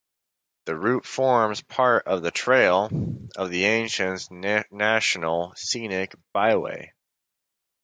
The 0.65 0.75
route 0.75 1.05
forms 1.05 1.61
part 1.61 2.07
of 2.07 2.23
the 2.23 2.31
Trail 2.31 2.89
of 3.35 3.51
the 3.51 3.65
Ancients 3.65 4.31
National 4.31 5.53
Scenic 5.55 6.15
Byway. 6.33 6.93